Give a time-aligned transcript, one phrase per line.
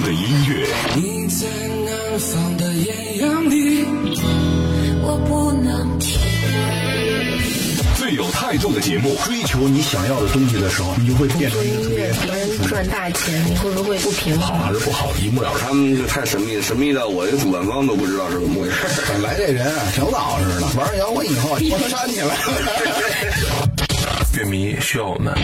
[0.00, 0.66] 度的音乐。
[0.96, 1.46] 你在
[1.84, 3.84] 南方的艳阳里，
[5.02, 6.18] 我不能停。
[7.96, 12.12] 最有态度的节目，追求你想要的东西的时候，你就会变成一个特别。
[12.24, 15.60] 别人赚大钱，你会不会不平衡好还是不好，一目了然。
[15.60, 18.76] 他们就太神秘，神秘的我这主办方都不知道是怎么回事。
[19.08, 22.34] 本来这人啊，挺老实的，玩摇滚以后我煽起来了。
[24.32, 25.34] 乐迷需要我们。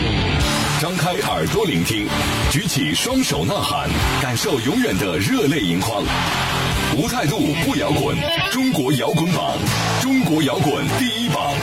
[0.79, 2.07] 张开耳朵聆听，
[2.51, 3.89] 举起双手呐喊，
[4.21, 6.05] 感受永远的热泪盈眶。
[6.99, 8.15] 无态度不摇滚，
[8.52, 9.57] 中国摇滚榜，
[10.02, 11.55] 中国摇滚第一榜。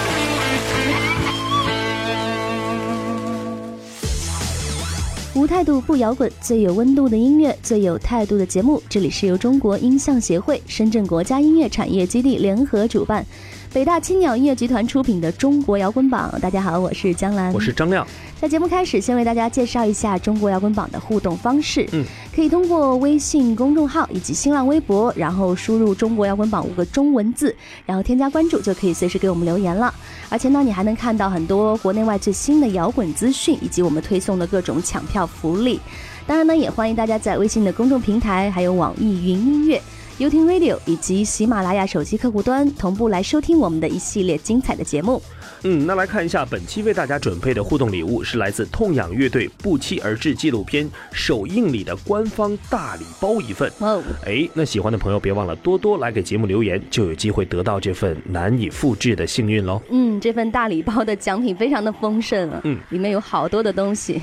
[5.36, 8.82] 无态度不摇滚，最有温度的音乐，最有态度的节目。
[8.90, 13.24] 这里是由中国音像协会、深圳国家音乐产业基地联合主办。
[13.72, 18.08] 北大青鸟音乐集团出品的《中国摇滚榜》，大家好，我是江兰，我是张亮。
[18.44, 21.88] 在节目开始，先为大家介绍一下《中国摇滚榜》的互动方式。
[21.94, 22.04] 嗯，
[22.36, 29.94] 可以通过微信公众号以及新浪微博，然后输入“中国摇滚榜”五个中文字，然后添加关注，就可以随时给我们留言了。
[30.28, 35.80] 而且呢，你还能看到很多国内外最新的摇滚资讯，以及我们推送的各种抢票福利。
[36.28, 39.82] 当然呢，也欢迎大家在微信的公众平台，还有网易云音乐。
[40.20, 45.20] 优听 Radio 以及喜马拉雅手机客户端同步来收听我们的一系列精彩的节目。
[45.64, 53.72] 嗯，那来看一下本期为大家准备的互动礼物，是来自痛仰乐队不期而至纪录片首映礼的官方大礼包一份。
[53.80, 59.82] 哦，哎，那喜欢的朋友别忘了多多来给节目留言，就有机会得到这份难以复制的幸运喽。
[59.90, 64.22] 嗯，这份大礼包的奖品非常的丰盛啊，嗯，里面有好多的东西。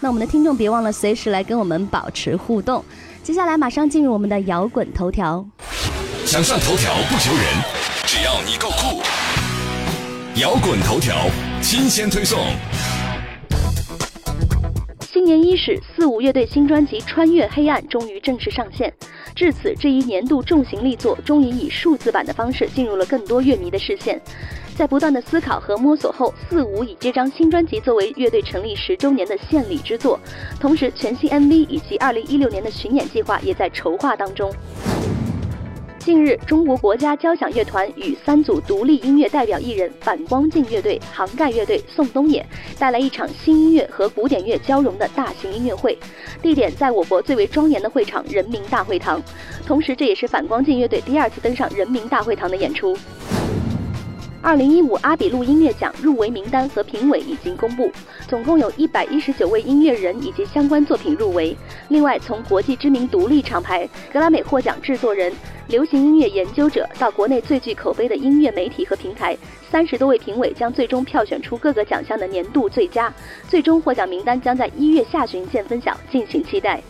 [0.00, 2.84] 那我们的听众别忘了随时来跟我们保持互动。
[3.22, 5.46] 接下来马上进入我们的摇滚头条。
[6.24, 7.44] 想上头条不求人，
[8.06, 9.00] 只要你够酷。
[10.40, 11.14] 摇滚头条
[11.60, 12.38] 新鲜推送。
[15.12, 18.90] 新年伊始，四五乐队新专辑《穿越黑暗》终于正式上线。
[19.34, 24.18] 至此，这一年度重型力作终于以数字版的方式进入了更多乐迷的视线。
[24.74, 30.18] 在不断的思考和摸索后，四五以这张新专辑作为乐队成立十周年的献礼之作，
[30.58, 34.50] 同时全新 MV 以及二零一六年的巡演计划也在筹划当中。
[36.00, 42.44] 近日，中国国家交响乐团与三组独立音乐代表艺人反光镜乐队、杭盖乐队、宋冬野
[42.78, 45.96] 带来一场新音乐和古典乐交融的大型音乐会，
[46.40, 49.22] 地点在我国最为庄严的会场人民大会堂。
[49.66, 52.96] 同时，这也是反光镜乐队第二次登上人民大会堂的演出。
[54.42, 57.90] 二零一五阿比路音乐奖入围名单和评委已经公布，
[58.26, 61.54] 总共有一百一十九位音乐人以及相关作品入围。
[61.88, 65.30] 另外，从国际知名独立厂牌格莱美获奖制作人、
[65.68, 69.36] 流行音乐研究者到国内最具口碑的音乐媒体和平台，
[69.70, 73.12] 三十多位评委将最终票选出各个奖项的年度最佳。
[73.46, 76.82] 最终获奖名单将在一月下旬见分晓，敬请期待。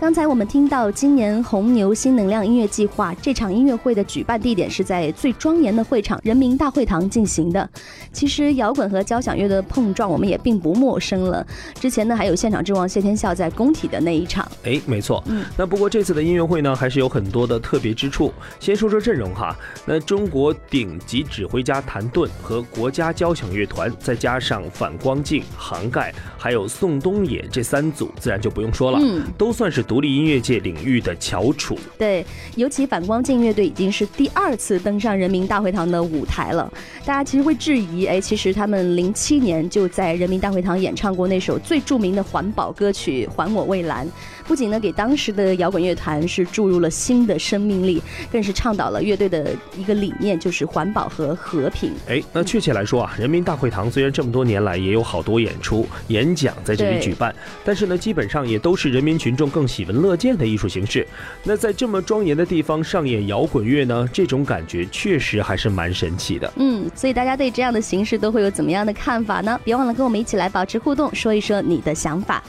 [0.00, 7.66] 刚才我们听到，今年红牛新能量音乐计划这场音乐会的举办地点是在最庄严的会场人民大会堂进行的。
[8.12, 11.46] 其实摇滚和交响乐的碰撞，我们也并不陌生了。
[11.80, 14.46] 之前呢，还有现场之王谢天笑在工体的那一场。
[14.64, 15.22] 哎，没错。
[15.26, 18.32] 嗯，那不过这次的音乐会呢，还是有很多的特别之处。
[18.58, 19.56] 先说说阵容哈，
[19.86, 31.78] 那中国顶级指挥家谭盾和国家交响乐团，再加上反光镜、杭盖，还有宋冬野这三组，自然就不用说了，嗯，都算是独立音乐界领域的翘楚。
[31.96, 32.24] 对，
[32.56, 36.72] 尤其反光镜乐队已经是第二次登上人民大会堂的舞台了。
[37.04, 44.06] 大家其实会质疑，哎，其实他们零七年就在人民大会堂演唱过那首最著名的环保歌曲《还我蔚蓝》，
[44.46, 51.92] 不仅呢给当时的摇滚乐团是注入了新的生命力，更是倡导了乐队的一个理念，就是环保和和平。
[52.08, 57.34] 哎，那确切来说啊，人民大会堂虽然这么多年来也有好多演出、演讲在这里举办，
[57.64, 61.06] 但是呢，基本上也都是人民群众更喜闻乐见的艺术形式。
[61.42, 66.52] 那在这么庄严的地方上演摇滚乐呢，这种感觉确实还是蛮神奇的。
[66.56, 69.58] 嗯，所以大家对这样的形式都会有怎么样的看法呢？
[69.64, 72.42] 别忘了跟我们一起来保持互动，说一说你的想法。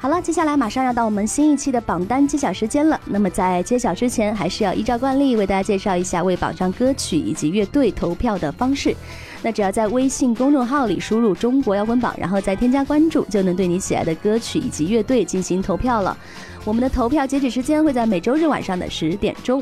[0.00, 3.00] 好了，接下来马上要到我们新一期的榜单揭晓时间了。
[3.04, 8.94] 那么在揭晓之前，还是要依照惯例为大家介绍一下为榜上歌曲以及乐队投票的方式。
[9.42, 16.16] 那只要在微信公众号里输入“中国摇滚榜”，然后再添加关注，就能对你喜爱的歌曲以及乐队进行投票了。
[16.64, 19.60] 我们的投票截止时间会在每周日晚上的十点钟。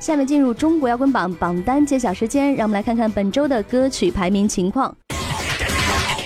[0.00, 4.92] 下面进入中国摇滚榜榜单揭晓时间，让我们来看看本周的歌曲排名情况。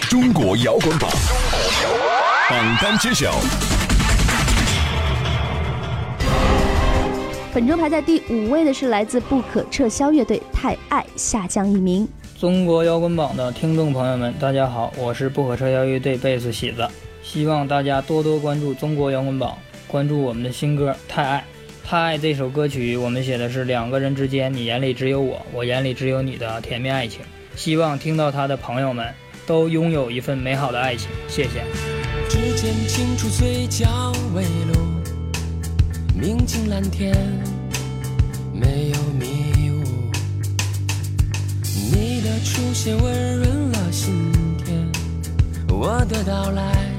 [0.09, 1.11] 中国摇滚榜
[2.51, 3.33] 榜单揭晓。
[7.55, 12.07] 本周排在第五位的是来自不可撤销乐队《太爱》，下降一名。
[12.39, 16.87] 中国摇滚榜的听众朋友们，大家好，我是不可撤销乐队贝斯喜子，
[17.23, 19.57] 希望大家多多关注中国摇滚榜，
[19.87, 21.45] 关注我们的新歌《太爱》。
[21.89, 27.21] 《太爱》这首歌曲，我们写的是两个人之间，你眼里只有我，我眼里只有你的甜蜜爱情。
[27.57, 29.07] 希望听到它的朋友们
[29.47, 31.09] 都拥有一份美好的爱情。
[31.27, 31.94] 谢谢。
[32.29, 34.75] 指尖轻触嘴角微露，
[36.15, 37.15] 明镜蓝天，
[38.53, 39.85] 没有迷雾。
[41.93, 44.33] 你的出现温润了心
[44.65, 44.89] 田，
[45.69, 46.94] 我的到来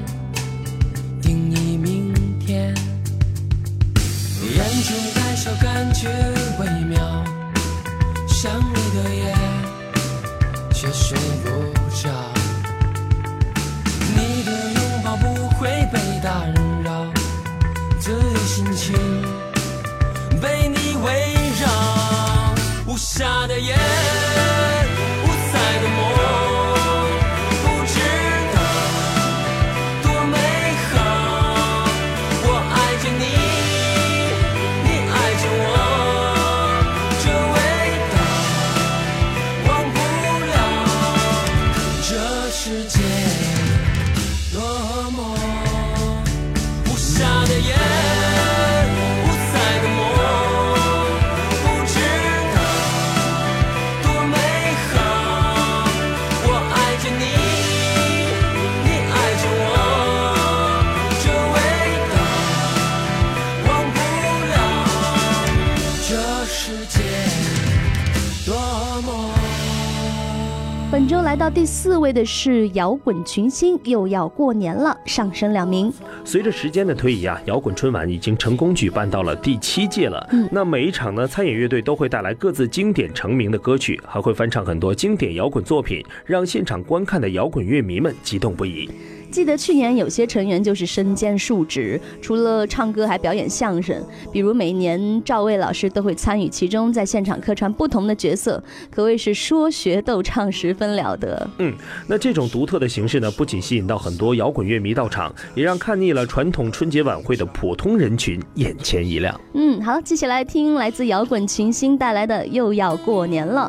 [71.46, 75.92] 到第四位的是摇滚群星，又要过年了，上升两名。
[76.24, 80.28] 随着时间的推移啊，摇滚春晚已经成功举办到了第七届了。
[80.32, 88.90] 嗯那每一场呢，参演乐队都会带来各自经典成名的歌曲，还会翻唱很多经典摇滚作品，让现场观看的摇滚乐迷们激动不已。
[89.30, 94.02] 记得去年有些成员就是身兼数职，除了唱歌还表演相声，
[94.32, 101.48] 比如每年赵薇老师都会参与其中，在现场客串不同的角色，可谓是说学逗唱十分了得。
[101.58, 101.74] 嗯，
[102.06, 109.38] 那这种独特的形式呢，不仅吸引到很多摇滚乐迷到场，也让看腻了传统春节晚会的普通人群眼前一亮。
[109.54, 113.68] 嗯，好，接下来听来自摇滚群星带来的《又要过年了》。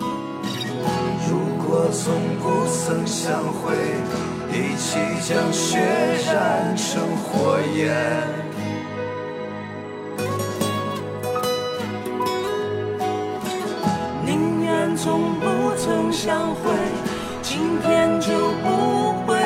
[1.30, 1.38] 如
[1.68, 3.75] 果从不曾相会，
[4.57, 5.77] 一起将血
[6.25, 7.94] 染成火焰。
[14.25, 16.71] 宁愿从不曾相会，
[17.44, 18.33] 今天就
[18.63, 19.38] 不会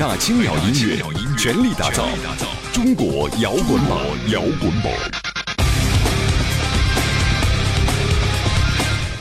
[0.00, 0.96] 大青鸟音乐
[1.36, 2.08] 全力打造
[2.72, 4.00] 中国摇滚榜，
[4.32, 4.90] 摇滚榜。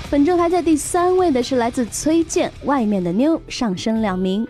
[0.09, 4.48] 本周排在第三位的是来自崔健，《外面的妞》上升两名。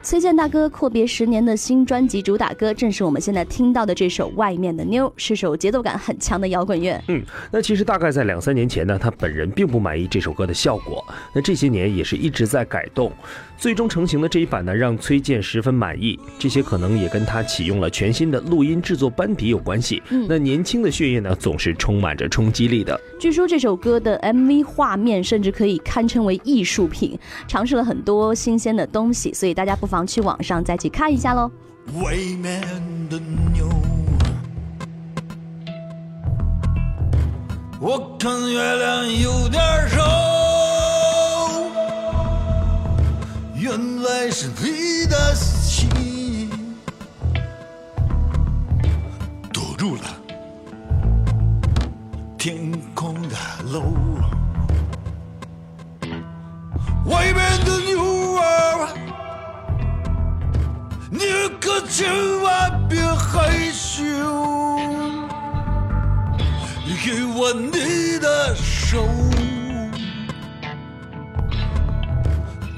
[0.00, 7.02] 崔健大哥阔别十年的新专辑主打歌，正是我们现在听到的这首《外面的妞》，是首节奏感很强的摇滚乐。
[7.08, 13.12] 嗯，那其实大概在两三年前呢，他本人并不满意这首歌的效果，那这些年也是一直在改动。
[13.58, 16.16] 最终成型的这一版呢，让崔健十分满意。
[16.38, 20.00] 这些可能也跟他启用了全新的录音制作班底有关系。
[20.10, 22.98] 嗯，那年轻的血液呢，总是充满着冲击力的。
[23.18, 31.50] 据说这首歌的 MV 画面甚至可以堪称为艺术品，尝试了很多新鲜的东西，所以大家不妨去网上再去看一下喽。
[31.94, 32.60] 外面
[33.08, 33.18] 的
[33.52, 33.68] 妞，
[37.80, 40.02] 我看月亮有点瘦。
[43.54, 46.48] 原来是你的心
[49.52, 50.02] 堵住了
[52.38, 53.36] 天空的
[53.72, 53.82] 路，
[61.88, 64.04] 千万别害羞，
[67.04, 69.08] 给我你的手，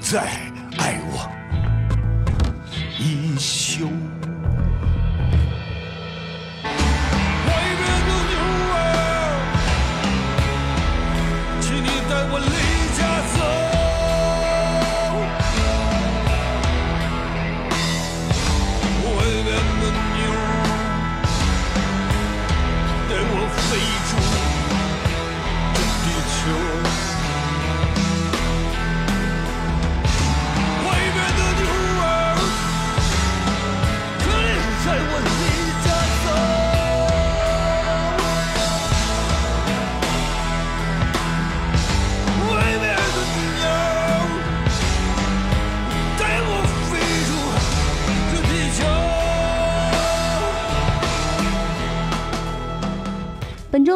[0.00, 0.50] 再。
[0.78, 1.28] 爱我
[2.98, 4.09] 一宿。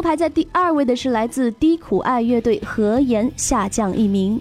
[0.05, 4.39] 排在第二位的是来自低苦爱乐队何言下降一名。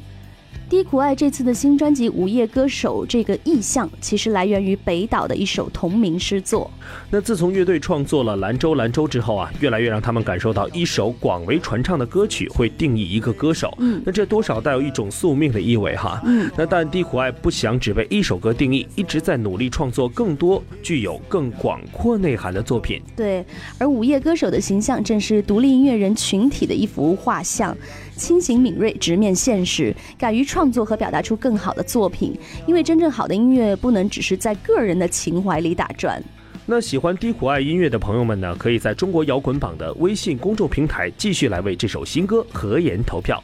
[0.75, 6.69] 低苦爱这次的新专辑《午夜歌手》这个意象，其实来源于北岛的一首同名诗作。
[7.09, 13.73] 那自从乐队创作了《兰州兰州》之后啊，越来越让他们感受到一首广为传唱的歌曲会定义一个歌手。
[13.78, 16.21] 嗯，那这多少带有一种宿命的意味哈。
[16.25, 23.00] 嗯，那但低苦爱不想只被一首歌定义，一直在努力创作更多具有更广阔内涵的作品。
[23.14, 23.47] 对，
[23.78, 27.76] 而午夜歌手的形象正是独立音乐人群体的一幅画像。
[28.16, 32.38] 清醒敏锐，直面现实，敢于创作和表达出更好的作品。
[32.66, 36.23] 因为真正好的音乐不能只是在个人的情怀里打转。
[36.66, 43.42] 那喜欢低苦爱音乐的朋友们呢，可以在中国摇滚榜的微信公众平台继续来为这首新歌《合言》投票。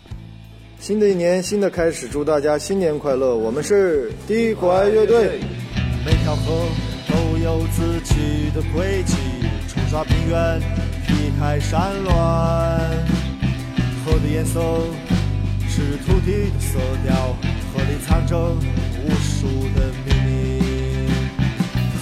[0.78, 3.36] 新的一年，新的开始，祝大家新年快乐！
[3.36, 5.38] 我们是低苦爱乐队。
[6.06, 6.64] 每条河
[7.08, 9.14] 都有自己的轨迹，
[9.68, 10.58] 冲刷平原，
[11.06, 12.10] 劈开山峦。
[14.06, 14.58] 河的颜色
[15.80, 17.34] 是土地的色调，
[17.72, 20.60] 河里藏着无数的秘密。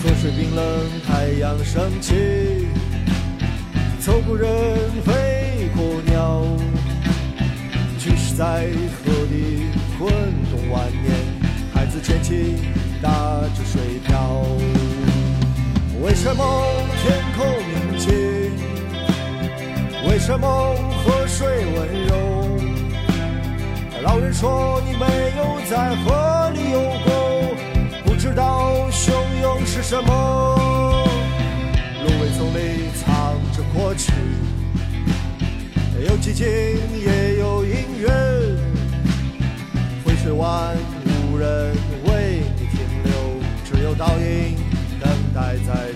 [0.03, 0.65] 河水冰冷，
[1.07, 2.67] 太阳升起，
[4.01, 4.51] 走过人，
[5.07, 6.43] 飞过鸟，
[8.01, 8.67] 巨石在
[8.99, 10.13] 河里滚
[10.51, 11.15] 动万年，
[11.73, 12.57] 孩子捡起，
[13.01, 14.45] 打着水漂。
[16.03, 16.65] 为什么
[17.01, 18.13] 天空宁静？
[20.11, 22.48] 为什么河水温柔？
[24.09, 25.05] 老人说你没
[25.37, 27.55] 有在河里游过，
[28.07, 29.13] 不知道汹
[29.43, 30.99] 涌是什么。
[32.03, 34.11] 芦苇丛里藏着过去，
[36.09, 38.09] 有寂静也有音乐。
[40.07, 40.75] 回水湾
[41.31, 43.13] 无人为你停留，
[43.67, 44.57] 只有倒影
[44.99, 45.93] 等待在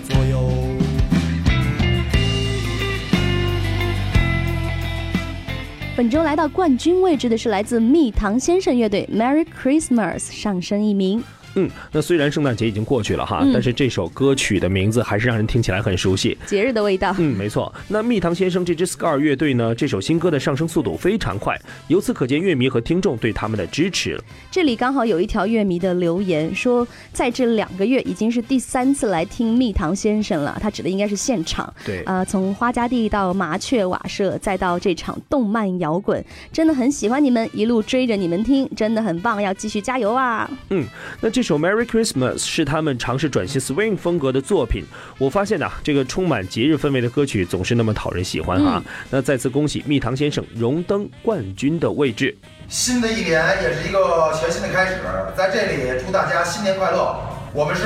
[6.03, 11.23] 本周来到冠军位置的是来自蜜糖先生乐队《Merry Christmas》上升一名。
[11.55, 16.37] 嗯，那虽然圣诞节已经过去了哈，嗯但是这首歌曲的名字还是让人听起来很熟悉。
[16.47, 17.15] 节日的味道。
[17.19, 17.73] 嗯，没错。
[17.87, 24.19] 那蜜糖先生这支 Scar 乐队呢，这首新歌的上升速度非常快，由此可见乐迷和听众对他们的支持。
[24.49, 31.71] 这里刚好有一条乐迷的留言说，在这两个月已经是第三次来听蜜糖先生了，他指的应该是现场。
[31.85, 40.49] 对呃，从花家地到麻雀瓦舍，再到这场动漫摇滚，真的很喜欢你们，一路追着你们听，真的很棒，要继续加油啊！
[40.69, 40.85] 嗯，
[41.21, 44.83] 那这首《Merry Christmas》是他们尝试转型 swing 风格的作品。
[45.17, 52.35] 我发现呐、这个充满节日氛围的歌曲总是那么讨人喜欢哈、嗯那再次恭喜蜜糖先生荣登冠军的位置。
[52.69, 55.01] 新的一年也是一个全新的开始，
[55.37, 57.19] 在这里祝大家新年快乐。
[57.53, 57.83] 我们是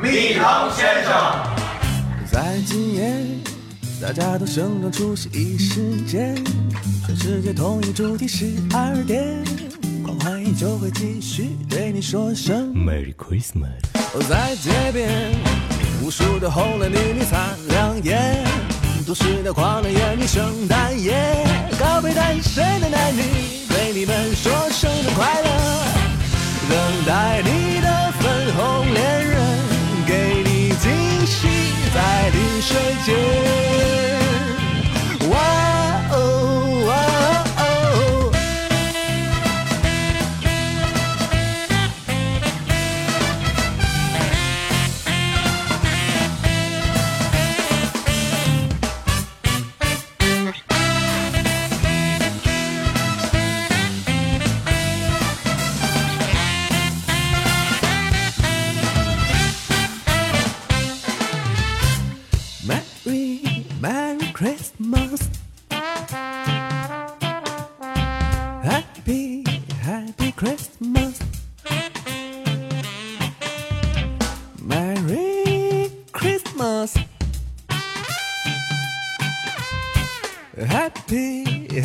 [0.00, 1.12] 蜜糖先生。
[2.30, 3.12] 在今夜，
[4.00, 6.36] 大家都盛装出席一时间，
[7.06, 9.42] 全世界统一主题十二点，
[10.08, 13.76] 狂欢依旧会继续，对你说声 Merry Christmas。
[14.14, 15.34] 我，在街边，
[16.02, 18.42] 无数的红男绿女擦亮眼，
[19.06, 21.12] 都市的狂人眼里圣诞夜，
[21.78, 23.20] 告别单身的男女，
[23.68, 25.37] 对你们说生日快乐，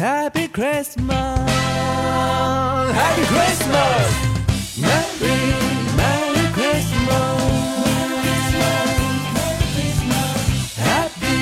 [0.04, 1.08] Happy Christmas
[2.92, 4.12] Happy Christmas
[4.78, 5.40] Merry
[5.96, 7.40] Merry Christmas
[10.76, 11.40] Happy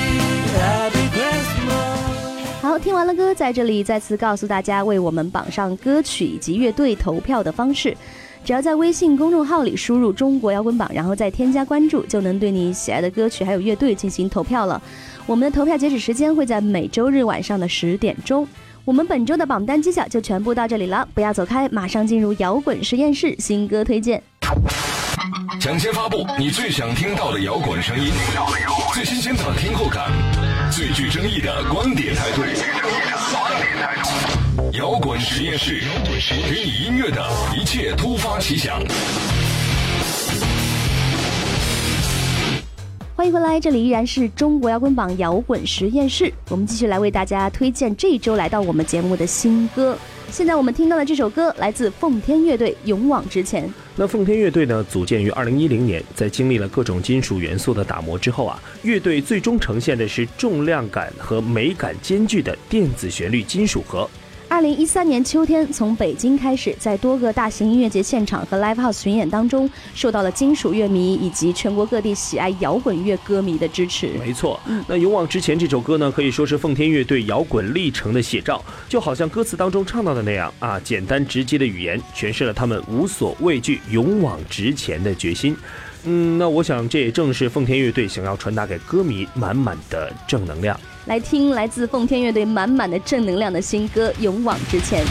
[0.54, 7.96] Happy Christmas 好，听完了歌，在这里再次告诉大家为我们榜上歌曲以及乐队投票的方式。
[8.44, 14.82] 只要在微信公众号里输入“中国摇滚榜”，然后再添加关注，就能对你喜爱的歌曲还有乐队进行投票了。
[15.26, 18.46] 我们的投票截止时间会在每周日晚上的十点钟。
[18.84, 24.20] 我们本周的榜单揭晓就全部到这里了，不要走开，马上进入摇滚实验室新歌推荐。
[25.60, 28.10] 抢先发布你最想听到的摇滚声音，
[28.92, 30.10] 最新鲜的听后感，
[30.72, 32.42] 最具争议的观点态度。
[34.82, 35.80] 摇滚实验室，
[36.28, 37.24] 给你音乐的
[37.56, 38.82] 一切突发奇想。
[43.14, 49.96] 欢迎回来，这里依然是中国摇滚榜摇滚实验室，我们继续来为大家推荐这一周来到我们节目的新歌。
[50.32, 53.64] 现在我们听到的这首歌来自奉天乐队《勇往直前》。
[53.94, 64.10] 那奉天乐队呢，组建于二零一零年，在经历了各种金属元素的打磨之后啊，乐队最终呈现的是重量感和美感兼具的电子旋律金属核。
[64.52, 74.08] 二零一三年秋天，从北京开始，在多个大型音乐节现场和 live house 巡演当中，受到了金属乐迷以及全国各地喜爱摇滚乐歌迷的支持。
[74.18, 85.56] 没错，那《勇往直前》这首歌呢，可以说是奉天乐队摇滚历程的写照，就好像歌词当中唱到的那样啊，简单直接的语言诠释了他们无所畏惧、勇往直前的决心。
[86.04, 90.78] 嗯，那我想这也正是奉天乐队想要传达给歌迷满满的正能量。
[91.06, 95.04] 来听来自奉天乐队满满的正能量的新歌《勇往直前》。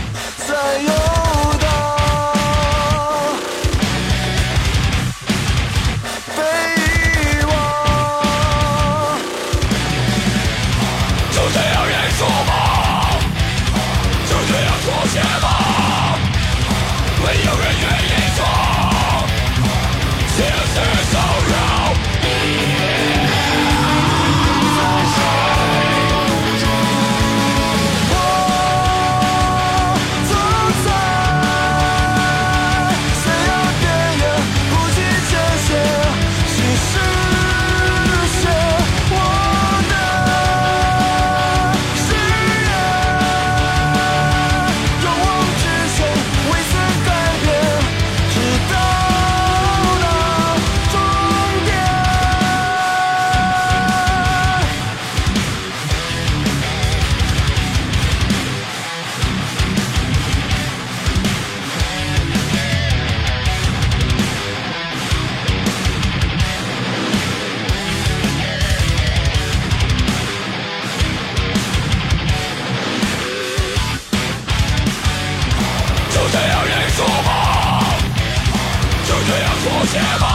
[79.92, 80.31] Cause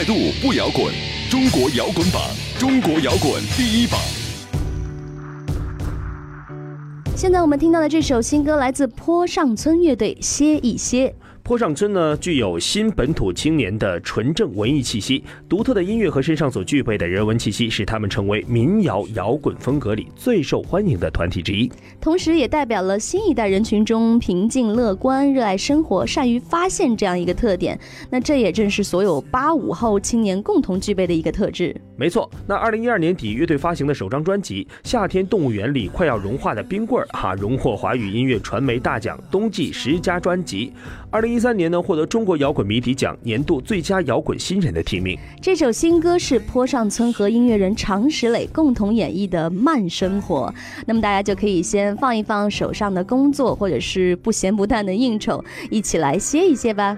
[0.00, 0.90] 态度不摇滚，
[1.30, 2.22] 中国摇滚榜，
[2.58, 4.00] 中国摇滚第一榜。
[7.14, 11.14] 现在我们听到的这首新歌来自坡上村乐队，歇一歇。
[11.50, 21.68] 坡上村呢，具有新本土青年的纯正文艺气息，独特的音乐和身上所具备的人文气息，使他们成为民谣摇滚风格里最受欢迎的团体之一。
[22.00, 27.76] 同时，也代表了新一代人群中平静乐观、热爱生活、善于发现这样一个特点。
[28.08, 31.74] 那这也正是所有八五后青年共同具备的一个特质。
[31.96, 40.72] 没错，那二零一二年底，乐队发行的首张专辑《夏天动物园》里快要融化的冰棍儿，哈，荣获华语音乐传媒大奖冬季十佳专辑。
[41.12, 45.18] 二零一三年呢，获得中国摇滚谜题奖年度最佳摇滚新人的提名。
[45.42, 50.54] 这首新歌是坡上村和音乐人常石磊共同演绎的《慢生活》。
[50.86, 56.96] 那么大家就可以先放一放手上的工作，或者是不咸不淡的应酬，一起来歇一歇吧。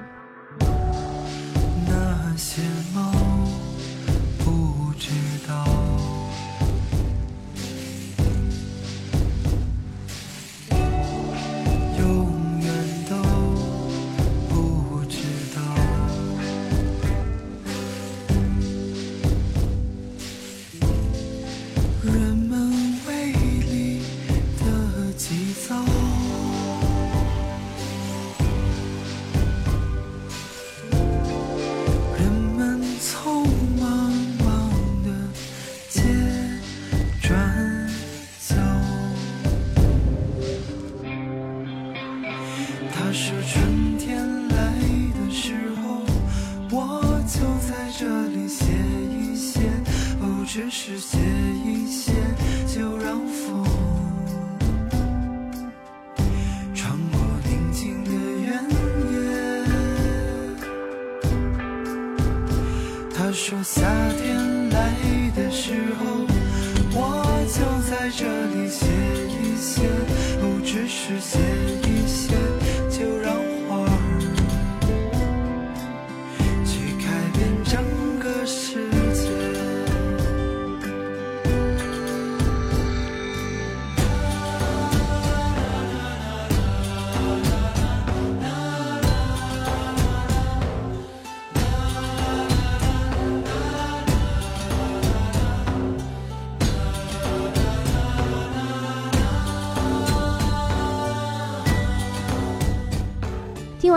[1.89, 2.61] 那些
[43.25, 44.57] 是春天来
[45.15, 46.03] 的时候，
[46.73, 48.65] 我就在这里歇
[49.09, 49.61] 一歇。
[50.21, 51.19] 哦，只是歇
[51.65, 51.72] 一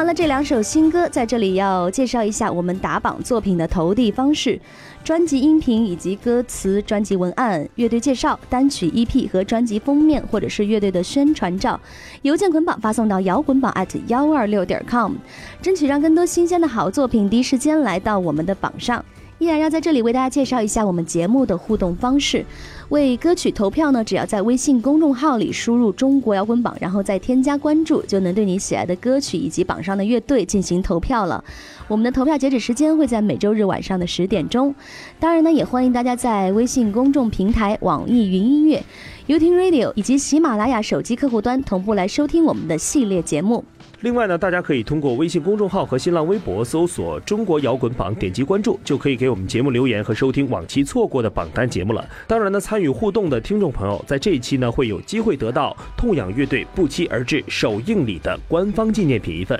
[0.05, 4.61] 完了这两首新歌，在这里要介绍一下我们打榜作品的投递方式：
[5.03, 11.79] 专辑音频以及歌词、专辑文案、乐队介绍、单曲 EP 和专辑封面，或者是乐队的宣传照，
[12.21, 15.13] 邮件捆绑发送到摇滚榜 at 幺二六点 com，
[15.59, 19.03] 争取让更多新鲜的好作品第一时间来到我们的榜上。
[19.39, 22.45] 依然要在这里为大家介绍一下我们节目的互动方式。
[22.89, 31.43] 为歌曲投票呢，只要在微信公众号里输入“中国摇滚榜”，然后再添加关注，就能对你喜爱的歌曲以及榜上的乐队进行投票了。
[31.87, 34.73] 我们的投票截止时间会在每周日晚上的十点钟。
[35.19, 38.83] 当然呢，也欢迎大家在微信公众平台、网易云音乐、
[39.27, 43.63] 优听 Radio 以及喜马拉雅手机客户端同步来收听我们的系列节目。
[44.05, 52.07] 另外呢，大家可以通过微信公众号和新浪微博搜索“中国摇滚榜”，点击关注，就可以给我们节目留言和收听往期错过的榜单节目了。
[52.27, 59.59] 当然呢，参与互动的听众朋友，在这一期呢，会有机会得到痛仰乐队不期而至首映礼的官方纪念品一份。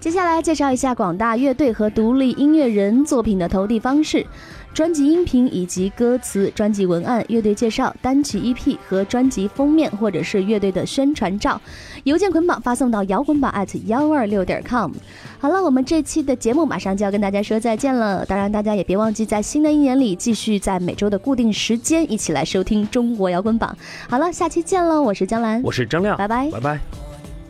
[0.00, 4.26] 接下来介绍一下广大乐队和独立音乐人作品的投递方式。
[4.74, 11.60] 专辑音频以及歌词、专辑文案、乐队介绍、单曲 EP 和专辑封面，或者是乐队的宣传照，
[12.04, 14.90] 邮件捆绑发送到摇滚榜 at 幺二六点 com。
[15.38, 18.24] 好了，我们这期的节目马上就要跟大家说再见了。
[18.24, 23.76] 当然，大家也别忘记在新的一年里继续在每周的固定时间一起来收听中国摇滚榜。
[24.08, 25.02] 好了，下期见喽！
[25.02, 27.01] 我是江兰，我是张亮，拜拜，拜拜。